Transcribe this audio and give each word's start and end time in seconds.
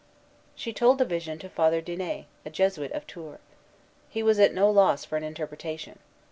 She 0.55 0.73
told 0.73 0.97
the 0.97 1.05
vision 1.05 1.37
to 1.37 1.47
Father 1.49 1.79
Dinet, 1.79 2.25
a 2.43 2.49
Jesuit 2.49 2.91
of 2.91 3.05
Tours. 3.05 3.37
He 4.09 4.23
was 4.23 4.39
at 4.39 4.51
no 4.51 4.67
loss 4.67 5.05
for 5.05 5.15
an 5.15 5.23
interpretation. 5.23 5.99